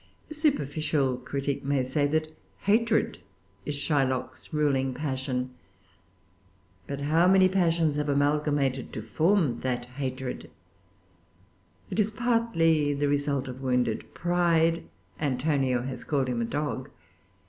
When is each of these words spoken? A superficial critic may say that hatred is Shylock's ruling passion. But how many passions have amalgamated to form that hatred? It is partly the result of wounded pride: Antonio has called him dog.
A 0.31 0.33
superficial 0.33 1.15
critic 1.15 1.63
may 1.63 1.83
say 1.83 2.07
that 2.07 2.35
hatred 2.61 3.19
is 3.67 3.75
Shylock's 3.75 4.51
ruling 4.51 4.95
passion. 4.95 5.51
But 6.87 7.01
how 7.01 7.27
many 7.27 7.47
passions 7.47 7.97
have 7.97 8.09
amalgamated 8.09 8.91
to 8.93 9.03
form 9.03 9.59
that 9.59 9.85
hatred? 9.85 10.49
It 11.91 11.99
is 11.99 12.09
partly 12.09 12.95
the 12.95 13.07
result 13.09 13.47
of 13.47 13.61
wounded 13.61 14.11
pride: 14.15 14.85
Antonio 15.19 15.83
has 15.83 16.03
called 16.03 16.29
him 16.29 16.43
dog. 16.47 16.89